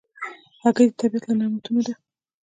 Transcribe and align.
هګۍ 0.63 0.85
د 0.89 0.93
طبیعت 1.01 1.23
له 1.27 1.33
نعمتونو 1.39 1.81
ده. 1.87 1.93